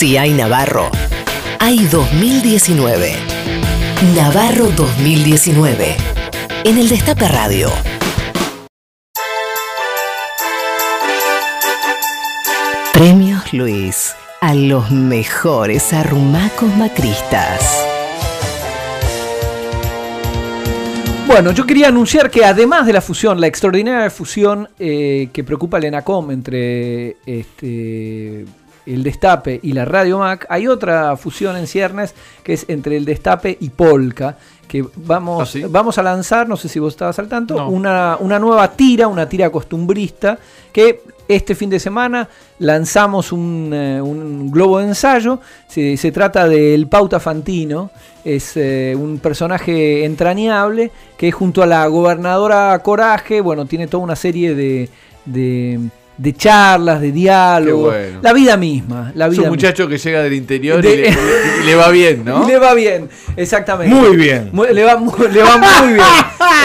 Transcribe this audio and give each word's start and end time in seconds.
Si 0.00 0.16
hay 0.16 0.32
Navarro, 0.32 0.90
hay 1.58 1.84
2019. 1.84 3.12
Navarro 4.16 4.70
2019. 4.74 5.94
En 6.64 6.78
el 6.78 6.88
Destape 6.88 7.28
Radio. 7.28 7.68
Premios 12.94 13.52
Luis 13.52 14.14
a 14.40 14.54
los 14.54 14.90
mejores 14.90 15.92
arrumacos 15.92 16.74
macristas. 16.78 17.84
Bueno, 21.26 21.52
yo 21.52 21.66
quería 21.66 21.88
anunciar 21.88 22.30
que 22.30 22.46
además 22.46 22.86
de 22.86 22.94
la 22.94 23.02
fusión, 23.02 23.38
la 23.38 23.48
extraordinaria 23.48 24.08
fusión 24.08 24.66
eh, 24.78 25.28
que 25.30 25.44
preocupa 25.44 25.76
al 25.76 25.84
ENACOM 25.84 26.30
entre 26.30 27.18
este, 27.26 28.46
el 28.94 29.02
Destape 29.02 29.60
y 29.62 29.72
la 29.72 29.84
Radio 29.84 30.18
Mac, 30.18 30.46
hay 30.48 30.66
otra 30.66 31.16
fusión 31.16 31.56
en 31.56 31.66
ciernes 31.66 32.14
que 32.42 32.54
es 32.54 32.64
entre 32.68 32.96
el 32.96 33.04
Destape 33.04 33.56
y 33.60 33.68
Polka, 33.70 34.36
que 34.66 34.84
vamos, 34.96 35.42
¿Ah, 35.42 35.46
sí? 35.46 35.64
vamos 35.68 35.98
a 35.98 36.02
lanzar, 36.02 36.48
no 36.48 36.56
sé 36.56 36.68
si 36.68 36.78
vos 36.78 36.92
estabas 36.92 37.18
al 37.18 37.28
tanto, 37.28 37.56
No. 37.56 37.68
una, 37.68 38.16
una 38.20 38.38
nueva 38.38 38.70
tira, 38.72 39.08
una 39.08 39.28
tira 39.28 39.50
costumbrista, 39.50 40.38
que 40.72 41.02
este 41.26 41.54
fin 41.54 41.70
de 41.70 41.78
semana 41.78 42.28
lanzamos 42.58 43.32
un, 43.32 43.70
eh, 43.72 44.00
un 44.02 44.50
globo 44.50 44.78
de 44.78 44.86
ensayo, 44.86 45.40
se, 45.68 45.96
se 45.96 46.10
trata 46.12 46.48
del 46.48 46.88
Pauta 46.88 47.20
Fantino, 47.20 47.90
es 48.24 48.56
eh, 48.56 48.94
un 48.98 49.18
personaje 49.18 50.04
entrañable 50.04 50.90
que 51.16 51.30
junto 51.32 51.62
a 51.62 51.66
la 51.66 51.86
gobernadora 51.86 52.78
Coraje, 52.82 53.40
bueno, 53.40 53.66
tiene 53.66 53.86
toda 53.86 54.02
una 54.04 54.16
serie 54.16 54.54
de, 54.54 54.88
de, 55.24 55.80
de 56.20 56.34
charlas, 56.34 57.00
de 57.00 57.12
bueno. 57.72 58.18
la 58.20 58.32
vida 58.34 58.56
misma. 58.58 59.10
La 59.14 59.26
Es 59.26 59.32
vida 59.32 59.42
un 59.44 59.48
muchacho 59.48 59.88
que 59.88 59.96
llega 59.96 60.22
del 60.22 60.34
interior 60.34 60.82
De- 60.82 60.92
y, 60.92 60.96
le, 60.98 61.08
y 61.08 61.66
le 61.66 61.74
va 61.74 61.88
bien. 61.88 62.24
¿no? 62.24 62.44
Y 62.44 62.46
le 62.52 62.58
va 62.58 62.74
bien, 62.74 63.08
exactamente. 63.36 63.94
Muy 63.94 64.16
bien. 64.16 64.50
Le, 64.72 64.84
va, 64.84 64.96
mu- 64.96 65.14
le 65.32 65.42
va 65.42 65.56
muy 65.56 65.94
bien. 65.94 66.06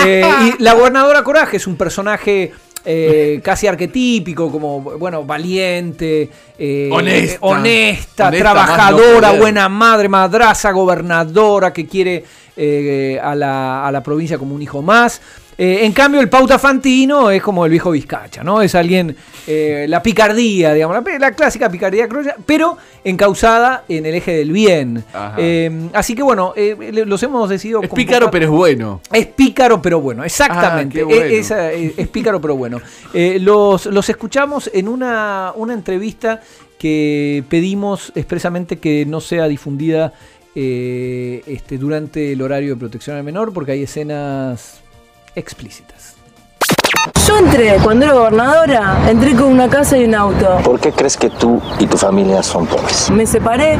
Eh, 0.05 0.23
y 0.59 0.61
la 0.63 0.73
gobernadora 0.73 1.23
Coraje 1.23 1.57
es 1.57 1.67
un 1.67 1.77
personaje 1.77 2.51
eh, 2.83 3.39
casi 3.43 3.65
arquetípico, 3.67 4.51
como, 4.51 4.81
bueno, 4.81 5.23
valiente, 5.23 6.29
eh, 6.57 6.89
Honesta. 6.91 7.33
eh, 7.35 7.37
honesta, 7.41 7.47
Honesta, 7.47 8.23
más 8.25 8.33
no 8.33 8.37
trabajadora, 8.39 9.31
buena 9.31 9.69
madre, 9.69 10.09
madraza, 10.09 10.71
gobernadora, 10.71 11.71
que 11.71 11.85
quiere 11.87 12.23
eh, 12.57 13.19
a, 13.23 13.35
la, 13.35 13.87
a 13.87 13.91
la 13.91 14.03
provincia 14.03 14.37
como 14.37 14.53
un 14.55 14.61
hijo 14.61 14.81
más. 14.81 15.21
Eh, 15.57 15.85
en 15.85 15.93
cambio, 15.93 16.19
el 16.19 16.29
Pauta 16.29 16.59
Fantino 16.59 17.29
es 17.31 17.41
como 17.41 17.65
el 17.65 17.71
viejo 17.71 17.91
Vizcacha, 17.91 18.43
¿no? 18.43 18.61
Es 18.61 18.75
alguien, 18.75 19.15
eh, 19.47 19.85
la 19.87 20.03
picardía, 20.03 20.73
digamos, 20.73 21.01
la, 21.03 21.19
la 21.19 21.31
clásica 21.31 21.69
picardía 21.69 22.07
criolla, 22.07 22.35
pero 22.45 22.77
encausada 23.03 23.85
en 23.87 24.05
el 24.05 24.15
eje 24.15 24.31
del 24.35 24.51
bien. 24.51 25.03
Eh, 25.37 25.89
así 25.93 26.13
que 26.13 26.23
bueno, 26.23 26.53
eh, 26.55 26.75
los 27.05 27.23
hemos 27.23 27.49
decidido. 27.49 27.81
Es 27.81 27.89
pícaro, 27.89 28.29
pero 28.29 28.45
es 28.45 28.51
bueno. 28.51 29.01
es 29.11 29.27
pícaro, 29.27 29.81
pero 29.81 30.01
bueno, 30.01 30.23
exactamente. 30.23 31.01
Ah, 31.01 31.05
bueno. 31.05 31.23
Es 31.25 32.07
pícaro, 32.09 32.41
pero 32.41 32.55
bueno. 32.55 32.81
Los, 33.13 33.85
los 33.85 34.09
escuchamos 34.09 34.69
en 34.73 34.87
una, 34.87 35.53
una 35.55 35.73
entrevista 35.73 36.41
que 36.77 37.43
pedimos 37.49 38.11
expresamente 38.15 38.77
que 38.77 39.05
no 39.05 39.21
sea 39.21 39.47
difundida 39.47 40.13
eh, 40.57 41.41
este, 41.47 41.77
durante 41.77 42.31
el 42.31 42.41
horario 42.41 42.75
de 42.75 42.79
protección 42.79 43.17
al 43.17 43.23
menor, 43.23 43.51
porque 43.53 43.73
hay 43.73 43.83
escenas 43.83 44.81
explícitas. 45.35 46.15
Yo 47.27 47.37
entré, 47.37 47.77
cuando 47.83 48.05
era 48.05 48.13
gobernadora, 48.13 49.09
entré 49.09 49.35
con 49.35 49.45
una 49.45 49.69
casa 49.69 49.97
y 49.97 50.05
un 50.05 50.15
auto. 50.15 50.59
¿Por 50.63 50.79
qué 50.79 50.91
crees 50.91 51.17
que 51.17 51.29
tú 51.29 51.61
y 51.79 51.87
tu 51.87 51.97
familia 51.97 52.41
son 52.41 52.65
pobres? 52.65 53.09
Me 53.09 53.25
separé, 53.25 53.77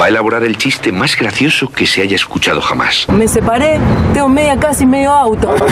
Va 0.00 0.06
a 0.06 0.08
elaborar 0.08 0.44
el 0.44 0.56
chiste 0.56 0.92
más 0.92 1.16
gracioso 1.16 1.70
que 1.70 1.84
se 1.86 2.00
haya 2.00 2.14
escuchado 2.14 2.60
jamás. 2.60 3.06
me 3.08 3.26
separé, 3.26 3.78
tengo 4.14 4.28
media 4.28 4.58
casa 4.58 4.84
y 4.84 4.86
medio 4.86 5.10
auto. 5.10 5.54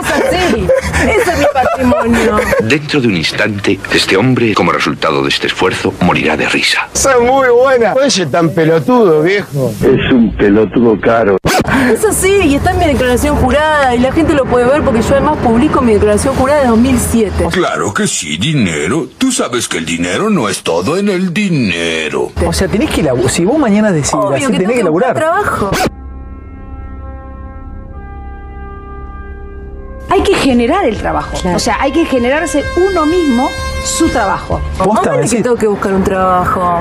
es 0.00 0.10
así, 0.10 0.66
ese 1.02 1.30
es 1.32 1.38
mi 1.38 1.44
patrimonio. 1.52 2.36
Dentro 2.62 3.00
de 3.00 3.08
un 3.08 3.16
instante, 3.16 3.78
este 3.92 4.16
hombre, 4.16 4.54
como 4.54 4.72
resultado 4.72 5.22
de 5.22 5.28
este 5.28 5.48
esfuerzo, 5.48 5.92
morirá 6.00 6.36
de 6.36 6.48
risa. 6.48 6.88
Esa 6.94 7.16
es 7.16 7.20
muy 7.20 7.48
buena. 7.48 7.92
Oye, 7.94 8.24
tan 8.26 8.50
pelotudo, 8.50 9.22
viejo. 9.22 9.74
Es 9.80 10.12
un 10.12 10.34
pelotudo 10.36 10.98
caro. 11.00 11.36
Es 11.92 12.04
así, 12.04 12.32
y 12.44 12.54
está 12.54 12.72
en 12.72 12.78
mi 12.78 12.86
declaración 12.86 13.36
jurada, 13.36 13.94
y 13.94 13.98
la 13.98 14.12
gente 14.12 14.34
lo 14.34 14.44
puede 14.44 14.66
ver 14.66 14.82
porque 14.82 15.02
yo 15.02 15.10
además 15.12 15.36
publico 15.38 15.80
mi 15.80 15.94
declaración 15.94 16.34
jurada 16.36 16.62
de 16.62 16.68
2007. 16.68 17.48
Claro 17.50 17.92
que 17.92 18.06
sí, 18.06 18.36
dinero. 18.36 19.08
Tú 19.18 19.32
sabes 19.32 19.68
que 19.68 19.78
el 19.78 19.86
dinero 19.86 20.30
no 20.30 20.48
es 20.48 20.62
todo 20.62 20.96
en 20.96 21.08
el 21.08 21.32
dinero. 21.34 22.30
O 22.46 22.52
sea, 22.52 22.68
tenés 22.68 22.90
que 22.90 23.02
laburar. 23.02 23.30
Si 23.30 23.44
vos 23.44 23.58
mañana 23.58 23.90
decidas, 23.92 24.24
Obvio 24.24 24.46
sí, 24.46 24.52
que 24.52 24.58
tenés 24.60 24.76
que 24.76 24.84
laburar. 24.84 25.14
trabajo. 25.14 25.70
Hay 30.10 30.22
que 30.22 30.34
generar 30.34 30.84
el 30.84 30.98
trabajo. 30.98 31.36
O 31.54 31.58
sea, 31.58 31.78
hay 31.80 31.90
que 31.90 32.04
generarse 32.04 32.62
uno 32.76 33.06
mismo 33.06 33.48
su 33.84 34.08
trabajo. 34.08 34.60
Obvio 34.78 35.00
que 35.02 35.10
decís. 35.22 35.42
tengo 35.42 35.56
que 35.56 35.66
buscar 35.66 35.94
un 35.94 36.04
trabajo. 36.04 36.80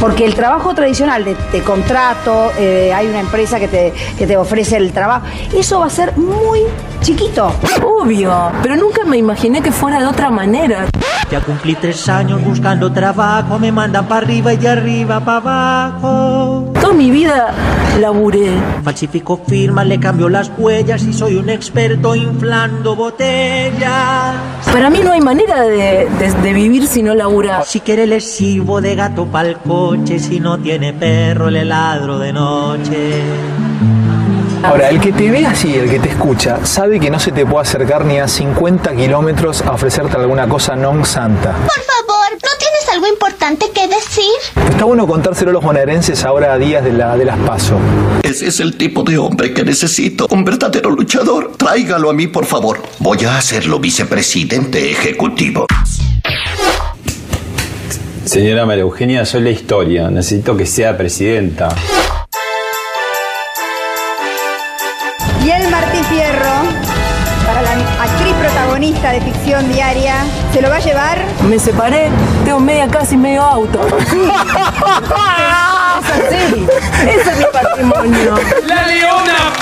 Porque 0.00 0.24
el 0.24 0.34
trabajo 0.34 0.74
tradicional 0.74 1.24
de, 1.24 1.36
de 1.52 1.60
contrato, 1.62 2.52
eh, 2.58 2.90
hay 2.92 3.06
una 3.06 3.20
empresa 3.20 3.60
que 3.60 3.68
te, 3.68 3.92
que 4.16 4.26
te 4.26 4.36
ofrece 4.36 4.78
el 4.78 4.92
trabajo, 4.92 5.26
eso 5.54 5.80
va 5.80 5.86
a 5.86 5.90
ser 5.90 6.16
muy 6.16 6.60
chiquito. 7.02 7.52
Obvio, 7.84 8.50
pero 8.62 8.76
nunca 8.76 9.04
me 9.04 9.18
imaginé 9.18 9.60
que 9.60 9.70
fuera 9.70 10.00
de 10.00 10.06
otra 10.06 10.30
manera. 10.30 10.86
Ya 11.30 11.40
cumplí 11.40 11.74
tres 11.74 12.08
años 12.08 12.42
buscando 12.42 12.90
trabajo, 12.90 13.58
me 13.58 13.70
mandan 13.70 14.06
para 14.06 14.22
arriba 14.26 14.52
y 14.52 14.56
de 14.56 14.68
arriba 14.68 15.20
para 15.20 15.36
abajo. 15.36 16.72
Toda 16.80 16.94
mi 16.94 17.10
vida 17.10 17.52
laburé. 18.00 18.50
Falsifico 18.82 19.40
firmas, 19.46 19.86
le 19.86 20.00
cambio 20.00 20.28
las 20.28 20.50
huellas 20.58 21.02
y 21.04 21.12
soy 21.12 21.36
un 21.36 21.48
experto 21.50 22.14
inflando 22.16 22.96
botellas. 22.96 24.34
Para 24.72 24.90
mí 24.90 25.00
no 25.04 25.12
hay 25.12 25.20
manera 25.20 25.60
de, 25.62 26.08
de- 26.18 26.32
de 26.42 26.52
vivir 26.52 26.86
si 26.86 27.02
no 27.02 27.14
laburar. 27.14 27.64
Si 27.64 27.80
quiere 27.80 28.06
lesivo 28.06 28.80
de 28.80 28.94
gato 28.94 29.26
pa'l 29.26 29.56
coche, 29.58 30.18
si 30.18 30.40
no 30.40 30.58
tiene 30.58 30.92
perro 30.92 31.50
le 31.50 31.64
ladro 31.64 32.18
de 32.18 32.32
noche. 32.32 33.22
Ahora, 34.62 34.90
el 34.90 35.00
que 35.00 35.10
te 35.12 35.30
ve 35.30 35.46
así, 35.46 35.74
el 35.74 35.88
que 35.88 35.98
te 35.98 36.10
escucha, 36.10 36.58
sabe 36.66 37.00
que 37.00 37.10
no 37.10 37.18
se 37.18 37.32
te 37.32 37.46
puede 37.46 37.62
acercar 37.62 38.04
ni 38.04 38.18
a 38.18 38.28
50 38.28 38.94
kilómetros 38.94 39.62
a 39.62 39.72
ofrecerte 39.72 40.18
alguna 40.18 40.46
cosa 40.46 40.76
non 40.76 41.00
santa. 41.08 41.56
Por 41.64 41.80
favor, 41.80 41.80
¿no 41.80 41.80
tienes 41.80 41.88
algo 41.88 41.99
importante 43.10 43.66
que 43.74 43.86
decir? 43.88 44.24
Está 44.70 44.84
bueno 44.84 45.06
contárselo 45.06 45.50
a 45.50 45.54
los 45.54 45.62
bonaerenses 45.64 46.24
ahora 46.24 46.52
a 46.52 46.58
días 46.58 46.82
de, 46.84 46.92
la, 46.92 47.16
de 47.16 47.24
las 47.24 47.38
paso. 47.38 47.78
Ese 48.22 48.48
es 48.48 48.60
el 48.60 48.76
tipo 48.76 49.02
de 49.02 49.18
hombre 49.18 49.52
que 49.52 49.64
necesito. 49.64 50.26
Un 50.30 50.44
verdadero 50.44 50.90
luchador. 50.90 51.52
Tráigalo 51.56 52.10
a 52.10 52.12
mí, 52.12 52.26
por 52.26 52.46
favor. 52.46 52.82
Voy 52.98 53.24
a 53.24 53.36
hacerlo 53.36 53.78
vicepresidente 53.78 54.90
ejecutivo. 54.90 55.66
Señora 58.24 58.64
María 58.64 58.82
Eugenia, 58.82 59.24
soy 59.24 59.42
la 59.42 59.50
historia. 59.50 60.08
Necesito 60.10 60.56
que 60.56 60.64
sea 60.66 60.96
presidenta. 60.96 61.68
Y 65.44 65.50
el 65.50 65.68
Martín 65.70 66.04
Fierro, 66.04 66.52
para 67.50 67.62
la 67.62 67.72
actriz 68.04 68.32
protagonista 68.34 69.10
de 69.10 69.20
ficción 69.20 69.68
diaria, 69.72 70.14
se 70.52 70.62
lo 70.62 70.70
va 70.70 70.76
a 70.76 70.80
llevar. 70.80 71.18
Me 71.48 71.58
separé, 71.58 72.08
tengo 72.44 72.60
media 72.60 72.86
casa 72.86 73.14
y 73.14 73.16
medio 73.16 73.42
auto. 73.42 73.80
es 75.98 76.10
así, 76.10 76.66
ese 77.08 77.30
es 77.30 77.38
mi 77.38 77.44
patrimonio. 77.52 78.36
¡La 78.66 78.86
Leona! 78.86 79.52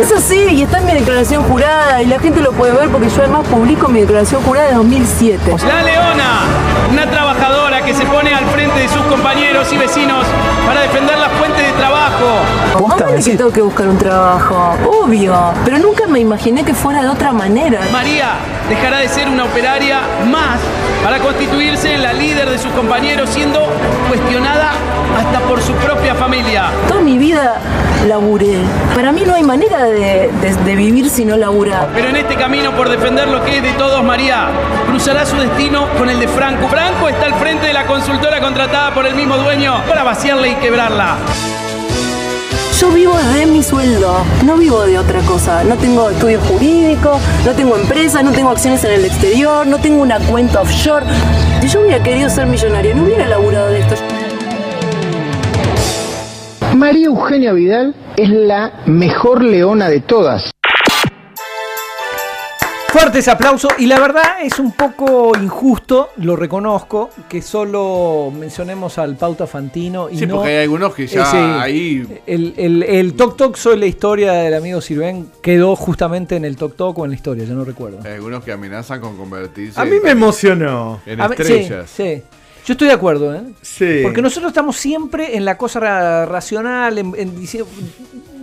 Es 0.00 0.10
así, 0.12 0.38
y 0.52 0.62
está 0.62 0.78
en 0.78 0.86
mi 0.86 0.92
declaración 0.92 1.42
jurada, 1.44 2.00
y 2.00 2.06
la 2.06 2.18
gente 2.18 2.40
lo 2.40 2.52
puede 2.52 2.72
ver 2.72 2.88
porque 2.88 3.10
yo 3.10 3.18
además 3.18 3.46
publico 3.46 3.88
mi 3.88 4.00
declaración 4.00 4.42
jurada 4.42 4.68
de 4.68 4.74
2007. 4.76 5.56
La 5.66 5.82
Leona, 5.82 6.40
una 6.90 7.10
trabajadora 7.10 7.82
que 7.82 7.92
se 7.92 8.06
pone 8.06 8.32
al 8.32 8.46
frente 8.46 8.78
de 8.80 8.88
sus 8.88 9.02
compañeros 9.02 9.70
y 9.70 9.76
vecinos 9.76 10.24
para 10.66 10.80
defender 10.80 11.18
las 11.18 11.32
fuentes 11.32 11.66
de 11.66 11.72
trabajo. 11.72 12.39
Obvio 12.78 12.96
que 13.24 13.36
tengo 13.36 13.50
que 13.52 13.62
buscar 13.62 13.88
un 13.88 13.98
trabajo, 13.98 14.74
obvio, 15.02 15.34
pero 15.64 15.78
nunca 15.78 16.06
me 16.06 16.20
imaginé 16.20 16.64
que 16.64 16.72
fuera 16.74 17.02
de 17.02 17.08
otra 17.08 17.32
manera. 17.32 17.80
María 17.92 18.30
dejará 18.68 18.98
de 18.98 19.08
ser 19.08 19.28
una 19.28 19.44
operaria 19.44 19.98
más 20.30 20.58
para 21.04 21.18
constituirse 21.18 21.94
en 21.94 22.02
la 22.02 22.12
líder 22.12 22.48
de 22.48 22.58
sus 22.58 22.70
compañeros, 22.72 23.28
siendo 23.30 23.60
cuestionada 24.08 24.70
hasta 25.18 25.40
por 25.48 25.60
su 25.62 25.72
propia 25.74 26.14
familia. 26.14 26.66
Toda 26.88 27.00
mi 27.00 27.18
vida 27.18 27.56
laburé. 28.06 28.58
Para 28.94 29.10
mí 29.12 29.22
no 29.26 29.34
hay 29.34 29.42
manera 29.42 29.84
de, 29.84 30.30
de- 30.40 30.54
de 30.64 30.76
vivir 30.76 31.10
si 31.10 31.24
no 31.24 31.36
laburar. 31.36 31.88
Pero 31.94 32.08
en 32.08 32.16
este 32.16 32.36
camino 32.36 32.70
por 32.76 32.88
defender 32.88 33.28
lo 33.28 33.44
que 33.44 33.56
es 33.58 33.62
de 33.62 33.72
todos, 33.72 34.02
María 34.04 34.48
cruzará 34.86 35.26
su 35.26 35.36
destino 35.36 35.86
con 35.98 36.08
el 36.08 36.20
de 36.20 36.28
Franco. 36.28 36.68
Franco 36.68 37.08
está 37.08 37.26
al 37.26 37.34
frente 37.34 37.66
de 37.66 37.72
la 37.72 37.86
consultora 37.86 38.40
contratada 38.40 38.94
por 38.94 39.06
el 39.06 39.14
mismo 39.16 39.36
dueño 39.36 39.82
para 39.88 40.04
vaciarla 40.04 40.46
y 40.46 40.54
quebrarla. 40.56 41.16
Yo 42.80 42.90
vivo 42.92 43.14
de 43.34 43.44
mi 43.44 43.62
sueldo, 43.62 44.24
no 44.46 44.56
vivo 44.56 44.80
de 44.86 44.98
otra 44.98 45.20
cosa. 45.20 45.62
No 45.64 45.76
tengo 45.76 46.08
estudio 46.08 46.40
jurídico, 46.40 47.20
no 47.44 47.52
tengo 47.52 47.76
empresa, 47.76 48.22
no 48.22 48.32
tengo 48.32 48.48
acciones 48.48 48.82
en 48.84 48.92
el 48.92 49.04
exterior, 49.04 49.66
no 49.66 49.76
tengo 49.76 50.00
una 50.00 50.18
cuenta 50.18 50.62
offshore. 50.62 51.04
Si 51.60 51.68
yo 51.68 51.82
hubiera 51.82 52.02
querido 52.02 52.30
ser 52.30 52.46
millonaria, 52.46 52.94
no 52.94 53.02
hubiera 53.02 53.26
laburado 53.26 53.68
de 53.68 53.80
esto. 53.80 53.96
María 56.74 57.08
Eugenia 57.08 57.52
Vidal 57.52 57.94
es 58.16 58.30
la 58.30 58.72
mejor 58.86 59.44
leona 59.44 59.90
de 59.90 60.00
todas. 60.00 60.50
Fuertes 62.92 63.28
aplausos 63.28 63.70
y 63.78 63.86
la 63.86 64.00
verdad 64.00 64.42
es 64.42 64.58
un 64.58 64.72
poco 64.72 65.30
injusto, 65.40 66.10
lo 66.16 66.34
reconozco, 66.34 67.10
que 67.28 67.40
solo 67.40 68.32
mencionemos 68.36 68.98
al 68.98 69.16
Pauta 69.16 69.46
Fantino 69.46 70.10
y 70.10 70.18
Sí, 70.18 70.26
no 70.26 70.36
porque 70.36 70.50
hay 70.56 70.62
algunos 70.64 70.92
que 70.94 71.06
ya 71.06 71.22
ese- 71.22 71.36
ahí. 71.36 72.20
El, 72.26 72.52
el, 72.56 72.82
el 72.82 73.14
Tok 73.14 73.36
Tok 73.36 73.56
sobre 73.56 73.76
la 73.76 73.86
historia 73.86 74.32
del 74.32 74.54
amigo 74.54 74.80
Sirven 74.80 75.30
quedó 75.40 75.76
justamente 75.76 76.34
en 76.34 76.44
el 76.44 76.56
Tok 76.56 76.74
Tok 76.74 76.98
o 76.98 77.04
en 77.04 77.10
la 77.12 77.14
historia, 77.16 77.44
yo 77.44 77.54
no 77.54 77.64
recuerdo. 77.64 78.00
Hay 78.04 78.14
algunos 78.14 78.42
que 78.42 78.50
amenazan 78.50 79.00
con 79.00 79.16
convertirse 79.16 79.80
A 79.80 79.84
mí 79.84 79.96
me 80.02 80.10
emocionó. 80.10 81.00
en 81.06 81.20
estrellas. 81.20 81.88
Sí, 81.94 82.02
sí. 82.16 82.22
Yo 82.66 82.72
estoy 82.74 82.88
de 82.88 82.94
acuerdo, 82.94 83.34
¿eh? 83.34 83.40
Sí. 83.62 84.00
Porque 84.02 84.20
nosotros 84.20 84.50
estamos 84.50 84.76
siempre 84.76 85.36
en 85.36 85.44
la 85.44 85.56
cosa 85.56 85.80
ra- 85.80 86.26
racional, 86.26 86.98
en, 86.98 87.14
en 87.16 87.34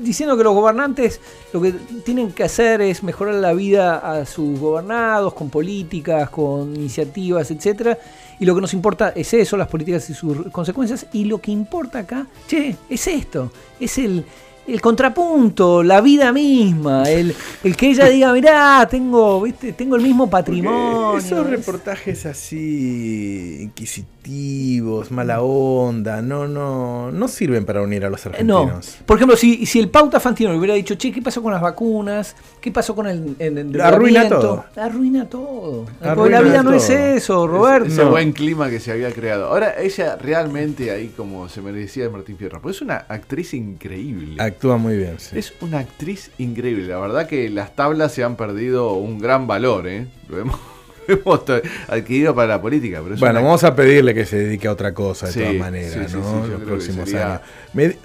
diciendo 0.08 0.38
que 0.38 0.44
los 0.44 0.54
gobernantes 0.54 1.20
lo 1.54 1.62
que 1.62 1.74
tienen 2.04 2.32
que 2.32 2.44
hacer 2.44 2.82
es 2.82 3.04
mejorar 3.04 3.36
la 3.36 3.54
vida 3.54 3.98
a 3.98 4.26
sus 4.26 4.60
gobernados 4.60 5.34
con 5.34 5.50
políticas, 5.50 6.30
con 6.30 6.76
iniciativas, 6.76 7.52
etcétera. 7.52 7.98
Y 8.40 8.46
lo 8.46 8.56
que 8.56 8.62
nos 8.62 8.74
importa 8.74 9.10
es 9.16 9.34
eso, 9.34 9.58
las 9.58 9.68
políticas 9.68 10.10
y 10.10 10.14
sus 10.14 10.48
consecuencias. 10.52 11.08
Y 11.14 11.26
lo 11.26 11.40
que 11.40 11.52
importa 11.52 12.00
acá, 12.00 12.28
che, 12.48 12.76
es 12.90 13.08
esto, 13.08 13.52
es 13.80 13.98
el, 13.98 14.26
el 14.68 14.82
contrapunto, 14.82 15.82
la 15.84 16.02
vida 16.02 16.32
misma, 16.34 17.04
el, 17.10 17.34
el 17.64 17.76
que 17.78 17.90
ella 17.92 18.06
diga, 18.10 18.34
mirá, 18.34 18.88
tengo, 18.90 19.42
¿viste? 19.42 19.72
tengo 19.74 19.96
el 19.96 20.02
mismo 20.02 20.30
patrimonio. 20.30 21.18
Esos 21.18 21.46
es- 21.46 21.50
reportajes 21.50 22.26
así 22.26 23.60
inquisitivos, 23.62 25.10
mala 25.12 25.42
onda, 25.42 26.22
no, 26.22 26.48
no, 26.48 27.12
no 27.12 27.28
sirven 27.28 27.66
para 27.66 27.82
unir 27.82 28.04
a 28.06 28.10
los 28.10 28.26
Eh, 28.26 28.44
No, 28.44 28.60
argentinos. 28.60 28.98
por 29.06 29.18
ejemplo, 29.18 29.38
si, 29.38 29.66
si 29.66 29.80
el 29.80 29.90
Pauta 29.90 30.20
Fantino 30.20 30.52
le 30.52 30.58
hubiera 30.58 30.74
dicho, 30.74 30.96
che, 30.96 31.12
¿qué 31.12 31.22
pasó 31.22 31.42
con 31.42 31.54
las 31.54 31.62
vacunas? 31.62 32.36
¿Qué 32.60 32.72
pasó 32.72 32.94
con 32.96 33.08
el, 33.08 33.36
el 33.40 33.58
Arruina 33.82 34.24
endeudamiento?" 34.24 34.40
todo. 34.40 34.66
Arruina 34.76 35.26
todo. 35.30 35.86
Porque 35.86 36.10
Arruina 36.10 36.42
la 36.42 36.42
vida 36.42 36.64
no 36.64 36.74
es 36.74 36.90
eso, 36.90 37.48
Roberto. 37.48 37.88
Ese 37.88 38.04
buen 38.04 38.34
clima 38.34 38.70
que 38.70 38.80
se 38.80 38.92
había 38.92 39.12
creado. 39.12 39.48
Ahora, 39.48 39.76
ella 39.80 40.18
realmente 40.18 40.92
ahí 40.92 41.08
como 41.16 41.48
se 41.50 41.62
merecía 41.62 42.04
de 42.04 42.10
Martín 42.10 42.38
Fierro. 42.38 42.62
Pues 42.62 42.76
es 42.78 42.82
una 42.82 43.06
actriz 43.08 43.54
increíble. 43.54 44.36
Actúa 44.58 44.78
muy 44.78 44.98
bien, 44.98 45.20
sí. 45.20 45.38
Es 45.38 45.54
una 45.62 45.78
actriz 45.80 46.32
increíble. 46.40 46.88
La 46.88 46.98
verdad 46.98 47.28
que 47.28 47.48
las 47.50 47.76
tablas 47.76 48.12
se 48.12 48.24
han 48.24 48.36
perdido 48.36 48.94
un 48.94 49.20
gran 49.20 49.46
valor, 49.46 49.88
¿eh? 49.88 50.08
Lo 50.30 50.40
hemos, 50.40 50.60
lo 51.08 51.14
hemos 51.16 51.46
t- 51.46 51.62
adquirido 51.88 52.34
para 52.34 52.48
la 52.48 52.62
política. 52.62 53.02
Pero 53.04 53.18
Bueno, 53.18 53.40
una- 53.40 53.48
vamos 53.50 53.64
a 53.64 53.76
pedirle 53.76 54.16
que 54.16 54.26
se 54.26 54.38
dedique 54.38 54.68
a 54.68 54.72
otra 54.72 54.96
cosa 54.96 55.28
de 55.28 55.32
Sí, 55.34 55.40
todas 55.42 55.56
maneras, 55.56 56.12
sí, 56.12 56.18
¿no? 56.18 56.48
Los 56.48 56.62
próximos 56.64 57.08
sería- 57.08 57.36
años. 57.36 57.42
Me, 57.74 57.98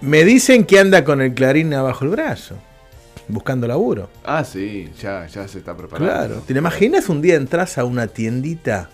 me 0.00 0.24
dicen 0.24 0.64
que 0.64 0.78
anda 0.80 1.04
con 1.04 1.20
el 1.20 1.34
clarín 1.34 1.74
abajo 1.74 2.06
el 2.06 2.10
brazo, 2.12 2.56
buscando 3.28 3.66
laburo. 3.68 4.08
Ah, 4.24 4.44
sí, 4.44 4.90
ya, 4.98 5.26
ya 5.26 5.46
se 5.46 5.58
está 5.58 5.76
preparando. 5.76 6.10
Claro. 6.10 6.42
¿Te 6.46 6.54
imaginas 6.54 7.10
un 7.10 7.20
día 7.20 7.34
entras 7.34 7.76
a 7.76 7.84
una 7.84 8.06
tiendita 8.06 8.88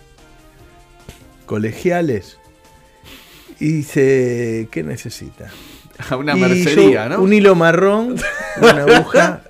colegiales 1.45 2.37
y 3.59 3.71
dice, 3.71 4.67
¿qué 4.69 4.83
necesita? 4.83 5.49
A 6.09 6.15
una 6.15 6.35
Y 6.37 6.39
mercería, 6.39 7.03
yo, 7.07 7.09
¿no? 7.17 7.21
Un 7.23 7.33
hilo 7.33 7.55
marrón, 7.55 8.15
una 8.61 8.83
aguja 8.83 9.41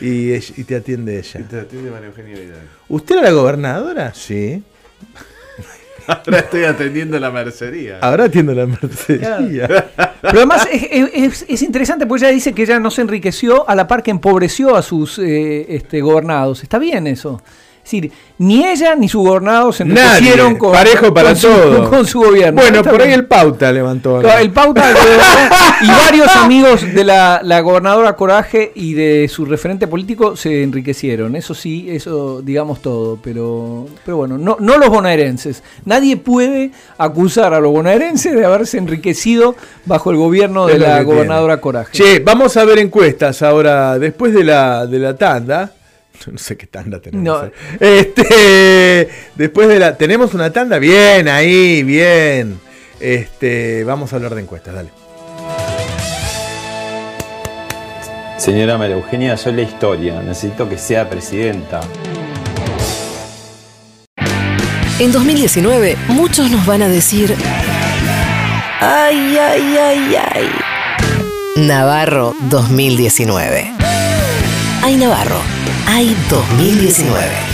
y, 0.00 0.32
y 0.34 0.64
te 0.64 0.76
atiende 0.76 1.18
ella. 1.18 1.40
Te 1.48 1.60
atiende 1.60 1.90
María 1.90 2.08
Eugenia 2.08 2.34
Vidal. 2.38 2.62
¿Usted 2.88 3.16
era 3.18 3.24
la 3.24 3.30
gobernadora? 3.32 4.12
Sí. 4.14 4.62
Ahora 6.06 6.38
estoy 6.40 6.64
atendiendo 6.64 7.18
la 7.20 7.30
mercería. 7.30 7.98
Ahora 8.00 8.24
atiendo 8.24 8.52
la 8.54 8.66
mercería. 8.66 9.68
Pero 10.20 10.38
además 10.38 10.66
es, 10.70 10.88
es- 11.14 11.44
es 11.48 11.62
interesante 11.62 12.06
porque 12.06 12.24
ella 12.24 12.34
dice 12.34 12.52
que 12.52 12.62
ella 12.62 12.80
no 12.80 12.90
se 12.90 13.02
enriqueció 13.02 13.68
a 13.68 13.74
la 13.76 13.86
par 13.86 14.02
que 14.02 14.10
empobreció 14.10 14.74
a 14.74 14.82
sus 14.82 15.18
eh, 15.20 15.64
este, 15.68 16.00
gobernados. 16.00 16.62
Está 16.64 16.78
bien 16.80 17.06
eso. 17.06 17.40
Es 17.84 17.90
decir, 17.90 18.12
ni 18.38 18.64
ella 18.64 18.94
ni 18.94 19.08
su 19.08 19.20
gobernado 19.22 19.72
se 19.72 19.82
enriquecieron 19.82 20.52
Nadie, 20.52 20.58
con, 20.58 20.72
parejo 20.72 21.12
para 21.12 21.30
con 21.30 21.36
su, 21.36 21.90
con 21.90 22.06
su 22.06 22.20
gobierno. 22.20 22.60
Bueno, 22.62 22.82
por 22.84 23.02
ahí 23.02 23.12
el 23.12 23.26
pauta 23.26 23.72
levantó. 23.72 24.20
El 24.20 24.50
Pauta 24.52 24.84
y 25.82 25.88
varios 25.88 26.34
amigos 26.36 26.82
de 26.94 27.04
la, 27.04 27.40
la 27.42 27.60
gobernadora 27.60 28.14
Coraje 28.14 28.70
y 28.76 28.94
de 28.94 29.28
su 29.28 29.44
referente 29.44 29.88
político 29.88 30.36
se 30.36 30.62
enriquecieron. 30.62 31.34
Eso 31.34 31.54
sí, 31.54 31.88
eso 31.90 32.40
digamos 32.40 32.80
todo. 32.80 33.18
Pero, 33.22 33.86
pero 34.04 34.16
bueno, 34.16 34.38
no, 34.38 34.56
no 34.60 34.78
los 34.78 34.88
bonaerenses. 34.88 35.64
Nadie 35.84 36.16
puede 36.16 36.70
acusar 36.98 37.52
a 37.52 37.60
los 37.60 37.72
bonaerenses 37.72 38.32
de 38.32 38.44
haberse 38.44 38.78
enriquecido 38.78 39.56
bajo 39.86 40.12
el 40.12 40.16
gobierno 40.18 40.66
de 40.66 40.78
la 40.78 41.02
gobernadora. 41.02 41.60
Coraje. 41.60 41.92
Che, 41.92 42.20
vamos 42.20 42.56
a 42.56 42.64
ver 42.64 42.78
encuestas 42.78 43.42
ahora, 43.42 43.98
después 43.98 44.32
de 44.32 44.44
la, 44.44 44.86
de 44.86 44.98
la 44.98 45.16
tanda. 45.16 45.72
No 46.30 46.38
sé 46.38 46.56
qué 46.56 46.66
tanda 46.66 47.00
tenemos. 47.00 47.24
No. 47.24 47.44
eh. 47.46 47.52
Este, 47.80 49.08
después 49.34 49.68
de 49.68 49.78
la. 49.78 49.96
¿Tenemos 49.96 50.34
una 50.34 50.52
tanda? 50.52 50.78
Bien, 50.78 51.28
ahí, 51.28 51.82
bien. 51.82 52.60
Este, 53.00 53.82
vamos 53.84 54.12
a 54.12 54.16
hablar 54.16 54.34
de 54.34 54.42
encuestas, 54.42 54.74
dale. 54.74 54.90
Señora 58.38 58.76
María 58.76 58.96
Eugenia, 58.96 59.36
soy 59.36 59.52
la 59.54 59.62
historia. 59.62 60.20
Necesito 60.22 60.68
que 60.68 60.76
sea 60.78 61.08
presidenta. 61.08 61.80
En 64.98 65.10
2019, 65.12 65.96
muchos 66.08 66.50
nos 66.50 66.64
van 66.66 66.82
a 66.82 66.88
decir. 66.88 67.34
Ay, 68.80 69.36
ay, 69.38 69.76
ay, 69.78 70.16
ay. 70.34 70.48
Navarro 71.56 72.34
2019. 72.50 73.81
Ay, 74.82 74.96
Navarro. 74.96 75.40
Ay, 75.86 76.16
2019. 76.28 77.51